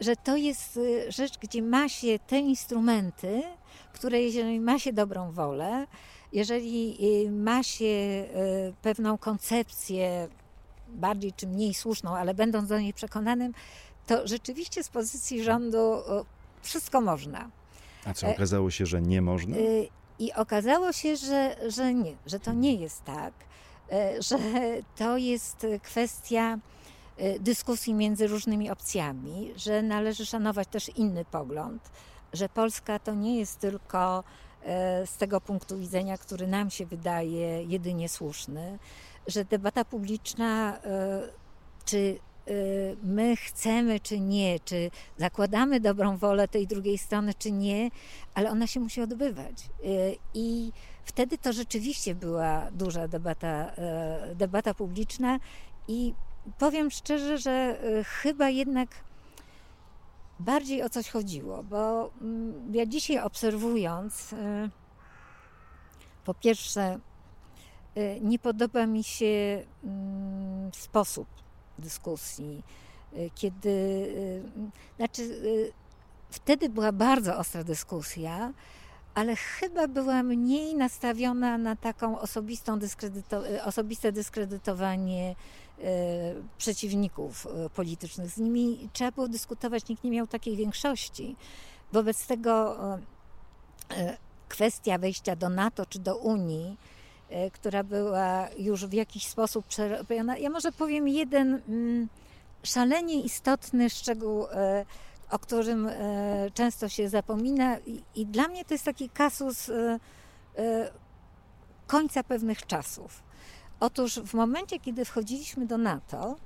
[0.00, 3.42] Że to jest y, rzecz, gdzie ma się te instrumenty,
[3.92, 5.86] które jeżeli ma się dobrą wolę,
[6.32, 6.98] jeżeli
[7.30, 8.24] ma się
[8.82, 10.28] pewną koncepcję,
[10.88, 13.54] bardziej czy mniej słuszną, ale będąc do niej przekonanym,
[14.06, 15.92] to rzeczywiście z pozycji rządu
[16.62, 17.50] wszystko można.
[18.04, 19.56] A co, okazało się, że nie można?
[19.56, 19.88] Y,
[20.18, 23.53] I okazało się, że, że nie, że to nie jest tak, e,
[24.18, 24.38] że
[24.96, 26.58] to jest kwestia
[27.16, 31.90] e, dyskusji między różnymi opcjami, że należy szanować też inny pogląd,
[32.32, 34.24] że Polska to nie jest tylko
[34.64, 38.78] e, z tego punktu widzenia, który nam się wydaje jedynie słuszny,
[39.26, 40.78] że debata publiczna,
[41.84, 42.18] czy
[43.02, 47.90] my chcemy czy nie, czy zakładamy dobrą wolę tej drugiej strony czy nie,
[48.34, 49.70] ale ona się musi odbywać.
[49.84, 50.72] Y, I
[51.04, 53.70] wtedy to rzeczywiście była duża debata,
[54.32, 55.38] y, debata publiczna
[55.88, 56.14] i
[56.58, 58.88] powiem szczerze, że chyba jednak
[60.40, 64.34] bardziej o coś chodziło, bo mm, ja dzisiaj obserwując,
[66.24, 66.98] po pierwsze,
[68.20, 71.43] nie podoba mi się mm, sposób
[71.78, 72.62] dyskusji,
[73.12, 74.42] y, kiedy, y,
[74.96, 75.72] znaczy, y,
[76.30, 78.52] wtedy była bardzo ostra dyskusja,
[79.14, 85.34] ale chyba była mniej nastawiona na taką osobistą dyskredyto osobiste dyskredytowanie
[86.58, 88.30] przeciwników politycznych.
[88.30, 91.36] Z nimi trzeba było dyskutować, nikt nie miał takiej większości.
[91.92, 92.76] Wobec tego
[94.48, 96.76] kwestia wejścia do NATO czy do Unii
[97.52, 100.36] która była już w jakiś sposób przerobiona.
[100.36, 102.08] Ja może powiem jeden mm,
[102.62, 104.84] szalenie istotny szczegół, e,
[105.30, 107.76] o którym e, często się zapomina
[108.14, 109.70] i dla mnie to jest taki kasus
[111.86, 113.22] końca pewnych czasów.
[113.80, 116.36] Otóż w momencie, kiedy wchodziliśmy do NATO,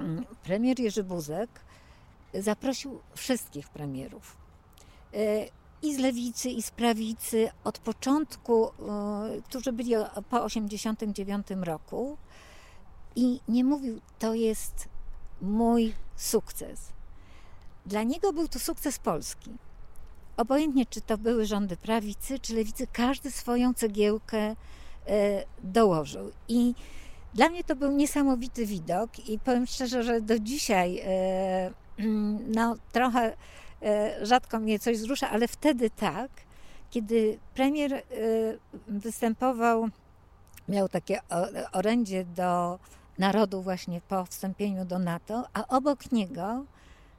[0.00, 1.50] mm, premier Jerzy Buzek
[2.34, 4.36] zaprosił wszystkich premierów
[5.84, 8.70] i z lewicy, i z prawicy od początku, e,
[9.44, 9.94] którzy byli
[10.30, 12.16] po 1989 roku
[13.16, 14.88] i nie mówił, to jest
[15.42, 16.92] mój sukces.
[17.86, 19.50] Dla niego był to sukces Polski.
[20.36, 24.56] Obojętnie, czy to były rządy prawicy, czy lewicy, każdy swoją cegiełkę e,
[25.62, 26.30] dołożył.
[26.48, 26.74] I
[27.34, 31.70] dla mnie to był niesamowity widok i powiem szczerze, że do dzisiaj e,
[32.56, 33.36] no, trochę
[34.22, 36.30] rzadko mnie coś wzrusza, ale wtedy tak,
[36.90, 38.02] kiedy premier e,
[38.88, 39.88] występował,
[40.68, 41.20] miał takie
[41.72, 42.78] orędzie do
[43.18, 46.64] narodu właśnie po wstąpieniu do NATO, a obok niego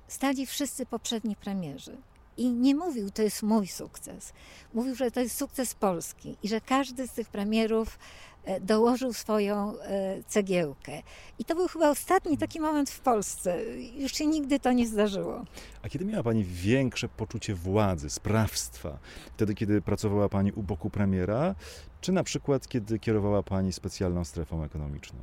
[0.07, 1.97] stali wszyscy poprzedni premierzy.
[2.37, 4.33] I nie mówił, to jest mój sukces.
[4.73, 9.79] Mówił, że to jest sukces Polski i że każdy z tych premierów E, dołożył swoją
[9.79, 11.01] e, cegiełkę.
[11.39, 13.57] I to był chyba ostatni taki moment w Polsce.
[13.97, 15.45] Już się nigdy to nie zdarzyło.
[15.83, 18.97] A kiedy miała Pani większe poczucie władzy, sprawstwa?
[19.33, 21.55] Wtedy, kiedy pracowała Pani u boku premiera,
[22.01, 25.19] czy na przykład, kiedy kierowała Pani specjalną strefą ekonomiczną?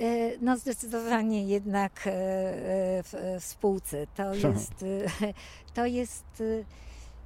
[0.00, 4.06] E, no zdecydowanie jednak w, w spółce.
[4.06, 4.84] To jest,
[5.74, 6.42] to jest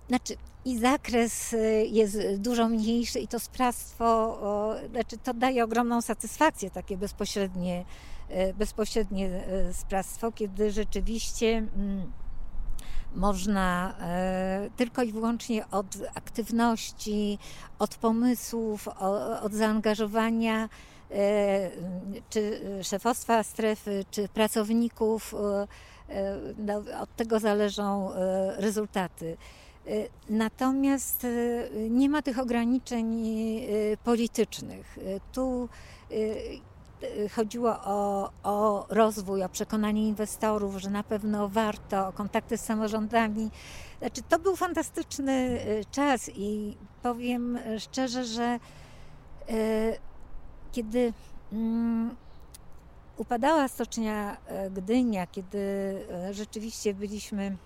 [0.08, 4.38] znaczy, i zakres y, jest dużo mniejszy i to sprawstwo,
[4.90, 7.84] znaczy to daje ogromną satysfakcję, takie bezpośrednie,
[8.30, 9.26] y, bezpośrednie
[9.70, 12.12] y, sprawstwo, kiedy rzeczywiście mm,
[13.14, 13.94] można
[14.76, 17.38] tylko i wyłącznie od aktywności,
[17.78, 18.88] od pomysłów,
[19.42, 20.68] od zaangażowania
[22.30, 25.34] czy szefostwa strefy, czy pracowników,
[26.58, 28.10] no, od tego zależą
[28.56, 29.36] rezultaty.
[29.86, 34.98] Y, natomiast y, nie ma tych ograniczeń y, politycznych.
[35.32, 35.68] Tu
[37.36, 43.50] chodziło o, o rozwój, o przekonanie inwestorów, że na pewno warto, o kontakty z samorządami.
[43.98, 48.58] Znaczy, to był fantastyczny czas i powiem szczerze, że
[50.72, 51.12] kiedy
[51.52, 52.16] mm,
[53.16, 54.36] upadała stocznia
[54.70, 55.58] Gdynia, kiedy
[56.30, 57.56] rzeczywiście byliśmy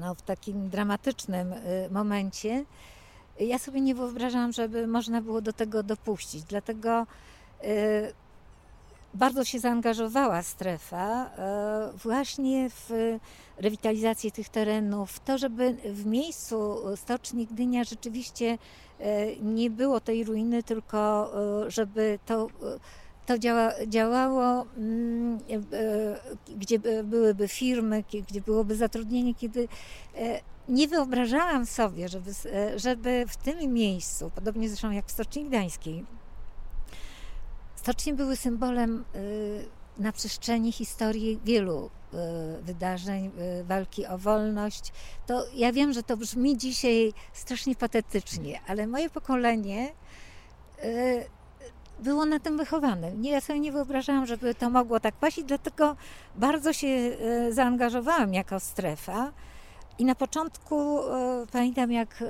[0.00, 1.54] no, w takim dramatycznym
[1.90, 2.64] momencie,
[3.40, 6.42] ja sobie nie wyobrażałam, żeby można było do tego dopuścić.
[6.42, 7.06] Dlatego
[9.14, 11.30] bardzo się zaangażowała strefa
[11.94, 13.18] właśnie w
[13.56, 18.58] rewitalizację tych terenów, to, żeby w miejscu stoczni Gdynia rzeczywiście
[19.42, 21.30] nie było tej ruiny, tylko
[21.68, 22.48] żeby to
[23.26, 29.68] to działa, działało, mm, e, gdzie byłyby firmy, gdzie byłoby zatrudnienie, kiedy
[30.16, 35.44] e, nie wyobrażałam sobie, żeby, e, żeby w tym miejscu, podobnie zresztą jak w Stoczni
[35.44, 36.04] Gdańskiej,
[37.76, 39.04] stocznie były symbolem
[39.98, 41.90] na przestrzeni historii wielu
[42.62, 43.30] wydarzeń,
[43.64, 44.92] walki o wolność.
[45.26, 49.92] To ja wiem, że to brzmi dzisiaj strasznie patetycznie, ale moje pokolenie
[52.02, 53.12] było na tym wychowane.
[53.12, 55.96] Nie, ja sobie nie wyobrażałam, żeby to mogło tak paść dlatego
[56.36, 59.32] bardzo się e, zaangażowałam jako strefa.
[59.98, 62.26] I na początku e, pamiętam, jak e,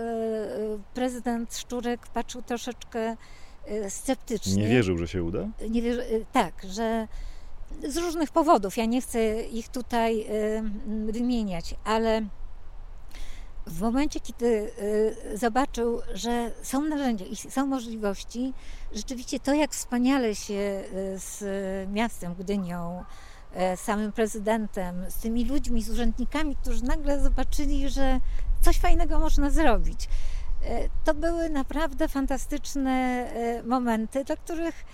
[0.95, 3.17] prezydent Szczurek patrzył troszeczkę
[3.89, 4.63] sceptycznie.
[4.63, 5.49] Nie wierzył, że się uda?
[5.71, 7.09] Nie wierzy, tak, że
[7.89, 10.27] z różnych powodów, ja nie chcę ich tutaj
[11.07, 12.23] wymieniać, ale
[13.67, 18.53] w momencie, kiedy y, zobaczył, że są narzędzia i są możliwości,
[18.93, 21.45] rzeczywiście to, jak wspaniale się y, z
[21.93, 23.05] miastem Gdynią,
[23.77, 28.21] z y, samym prezydentem, z tymi ludźmi, z urzędnikami, którzy nagle zobaczyli, że
[28.61, 30.09] coś fajnego można zrobić.
[31.05, 33.27] To były naprawdę fantastyczne
[33.65, 34.85] momenty, dla których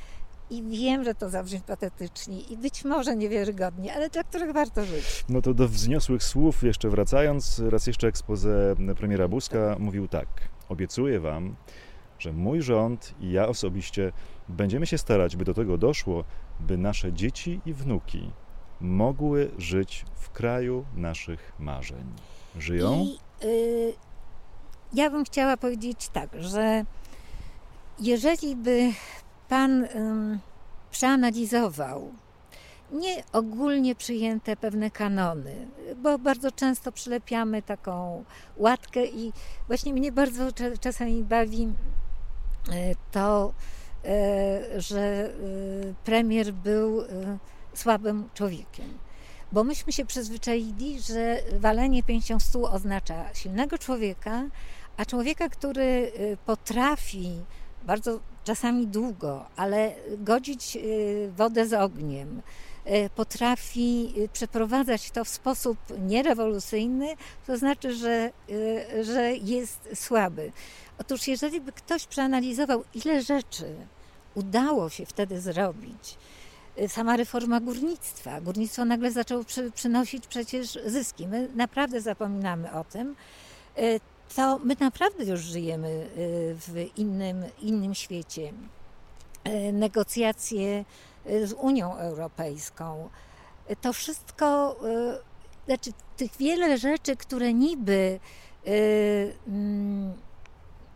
[0.50, 5.24] i wiem, że to zabrzmi patetycznie i być może niewiarygodnie, ale dla których warto żyć.
[5.28, 10.26] No to do wzniosłych słów jeszcze wracając, raz jeszcze ekspozę premiera Buzka mówił tak.
[10.68, 11.56] Obiecuję Wam,
[12.18, 14.12] że mój rząd i ja osobiście
[14.48, 16.24] będziemy się starać, by do tego doszło,
[16.60, 18.30] by nasze dzieci i wnuki
[18.80, 22.04] mogły żyć w kraju naszych marzeń.
[22.58, 23.04] Żyją?
[23.04, 23.92] I, y,
[24.92, 26.84] ja bym chciała powiedzieć tak, że
[28.00, 28.92] jeżeli by
[29.48, 30.38] Pan um,
[30.90, 32.12] przeanalizował
[32.92, 38.24] nie ogólnie przyjęte pewne kanony, bo bardzo często przylepiamy taką
[38.56, 39.32] łatkę i
[39.66, 40.44] właśnie mnie bardzo
[40.80, 41.68] czasami bawi
[42.72, 43.52] e, to,
[44.04, 45.30] e, że e,
[46.04, 47.02] premier był
[47.74, 48.98] słabym człowiekiem.
[49.52, 54.44] Bo myśmy się przyzwyczaili, że walenie pięścią w stół oznacza silnego człowieka,
[54.96, 56.12] a człowieka, który
[56.46, 57.40] potrafi
[57.82, 62.42] bardzo czasami długo, ale godzić y, wodę z ogniem,
[62.86, 67.14] y, potrafi y, przeprowadzać to w sposób nierewolucyjny,
[67.46, 68.30] to znaczy, że,
[69.02, 70.52] że jest słaby.
[70.98, 73.74] Otóż, jeżeli by ktoś przeanalizował, ile rzeczy
[74.34, 76.16] udało się wtedy zrobić,
[76.88, 78.40] sama reforma górnictwa.
[78.40, 81.26] Górnictwo nagle zaczęło przy, przynosić przecież zyski.
[81.26, 83.14] My naprawdę zapominamy o tym
[84.36, 88.52] to my naprawdę już żyjemy y, w innym, innym świecie.
[89.48, 90.84] Y, negocjacje
[91.26, 93.08] y, z Unią Europejską.
[93.80, 94.76] To wszystko,
[95.66, 98.20] znaczy tych wiele rzeczy, które niby
[99.46, 100.12] mm,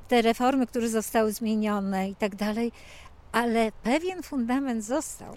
[0.09, 2.73] te reformy, które zostały zmienione i tak dalej,
[3.33, 5.37] ale pewien fundament został.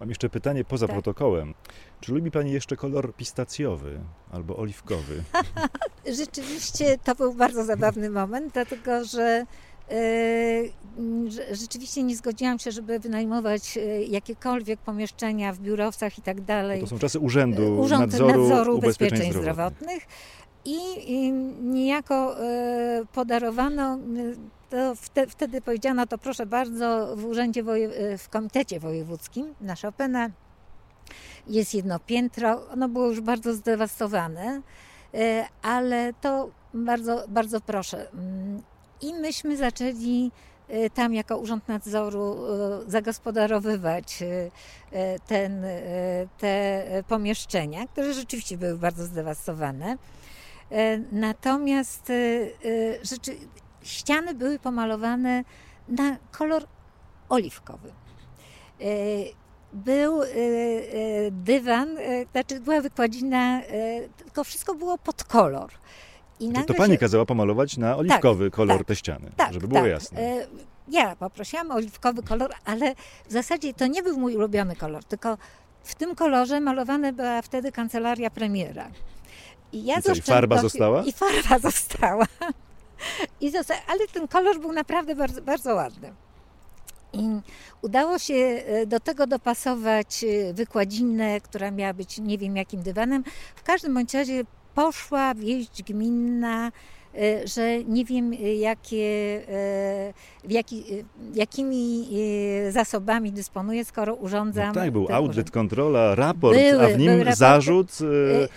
[0.00, 0.94] Mam jeszcze pytanie poza tak.
[0.94, 1.54] protokołem.
[2.00, 4.00] Czy lubi Pani jeszcze kolor pistacjowy
[4.32, 5.22] albo oliwkowy?
[6.20, 9.44] Rzeczywiście to był bardzo zabawny moment, dlatego że
[9.90, 9.96] e,
[11.52, 16.80] rzeczywiście nie zgodziłam się, żeby wynajmować e, jakiekolwiek pomieszczenia w biurowcach i tak dalej.
[16.80, 20.02] To są czasy Urzędu Urząd Nadzoru, Nadzoru Ubezpieczeń, Zdrowotnych.
[20.64, 21.32] I, I
[21.62, 22.36] niejako
[23.12, 23.98] podarowano
[24.70, 24.94] to
[25.28, 27.62] wtedy powiedziano, to proszę bardzo, w urzędzie,
[28.18, 30.30] w komitecie wojewódzkim na Chopina
[31.46, 34.62] jest jedno piętro, ono było już bardzo zdewastowane,
[35.14, 38.10] e, ale to bardzo, bardzo proszę.
[38.12, 38.62] Mm,
[39.00, 40.30] I myśmy zaczęli
[40.68, 44.24] e, tam jako Urząd Nadzoru e, zagospodarowywać
[45.26, 45.66] ten,
[46.38, 49.98] te pomieszczenia, które rzeczywiście były bardzo zdewastowane.
[51.12, 52.12] Natomiast
[53.02, 53.36] rzeczy,
[53.86, 55.44] ściany były pomalowane
[55.88, 56.64] na kolor
[57.28, 57.92] oliwkowy
[59.72, 61.88] był y, y, dywan,
[62.32, 63.60] znaczy była wykładzina,
[64.16, 65.70] tylko wszystko było pod kolor.
[66.40, 66.98] I to, pani się...
[66.98, 69.90] kazała pomalować na oliwkowy tak, kolor tak, te ściany, tak, żeby było tak.
[69.90, 70.46] jasne.
[70.88, 72.94] Ja poprosiłam o oliwkowy kolor, ale
[73.28, 75.38] w zasadzie to nie był mój ulubiony kolor, tylko
[75.82, 78.88] w tym kolorze malowana była wtedy kancelaria premiera.
[79.72, 81.02] I, ja I, co, i farba została?
[81.02, 82.26] I farba została.
[83.40, 83.74] I zosta...
[83.86, 86.12] Ale ten kolor był naprawdę bardzo, bardzo ładny.
[87.12, 87.40] I
[87.82, 93.24] udało się e, do tego dopasować e, wykładzinę, która miała być nie wiem jakim dywanem.
[93.56, 94.44] W każdym bądź razie
[94.74, 96.72] poszła wieść gminna
[97.44, 100.12] że nie wiem e, jakie, e,
[100.48, 100.84] jaki,
[101.34, 102.08] jakimi
[102.70, 104.68] zasobami dysponuję, skoro urządzam.
[104.68, 105.50] No tak, był audyt, urząd.
[105.50, 107.98] kontrola, raport, Były, a w nim raporty, zarzut,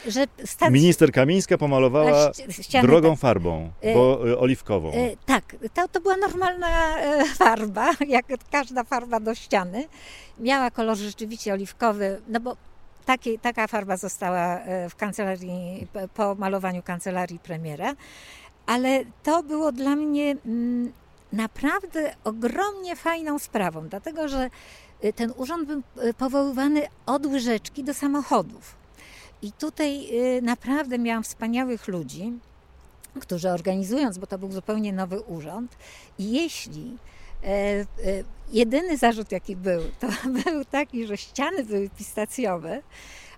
[0.08, 0.72] że stac...
[0.72, 3.20] minister Kamińska pomalowała ściany, drogą tak.
[3.20, 4.92] farbą, bo oliwkową.
[5.26, 6.96] Tak, to, to była normalna
[7.36, 9.86] farba, jak każda farba do ściany.
[10.40, 12.56] Miała kolor rzeczywiście oliwkowy, no bo
[13.06, 17.96] takie, taka farba została w kancelarii, po malowaniu kancelarii premiera
[18.70, 20.92] ale to było dla mnie mm,
[21.34, 24.50] naprawdę ogromnie fajną sprawą, dlatego że
[25.04, 28.76] y, ten urząd był y, powoływany od łyżeczki do samochodów.
[29.42, 30.08] I tutaj
[30.38, 32.34] y, naprawdę miałam wspaniałych ludzi,
[33.20, 35.78] którzy organizując, bo to był zupełnie nowy urząd,
[36.20, 36.98] i jeśli
[37.44, 37.86] e, e,
[38.52, 40.08] jedyny zarzut, jaki był, to
[40.44, 42.82] był taki, że ściany były pistacjowe,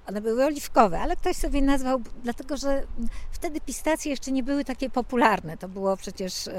[0.07, 2.83] one były oliwkowe, ale ktoś sobie nazwał, dlatego że
[3.31, 5.57] wtedy pistacje jeszcze nie były takie popularne.
[5.57, 6.49] To było przecież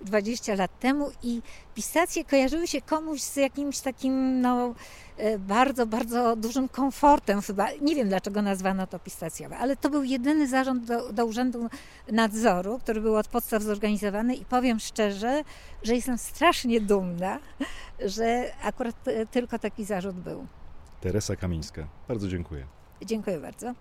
[0.00, 1.42] 20 e, lat temu i
[1.74, 4.74] pistacje kojarzyły się komuś z jakimś takim no,
[5.16, 7.66] e, bardzo, bardzo dużym komfortem chyba.
[7.80, 11.68] Nie wiem dlaczego nazwano to pistacjowe, ale to był jedyny zarząd do, do Urzędu
[12.12, 15.42] Nadzoru, który był od podstaw zorganizowany i powiem szczerze,
[15.82, 17.38] że jestem strasznie dumna,
[18.06, 20.46] że akurat e, tylko taki zarzut był.
[21.00, 21.86] Teresa Kamińska.
[22.08, 22.66] Bardzo dziękuję.
[23.04, 23.74] Dziękuję bardzo.